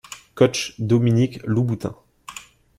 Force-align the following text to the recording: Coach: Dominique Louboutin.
Coach: 0.33 0.73
Dominique 0.79 1.41
Louboutin. 1.43 1.95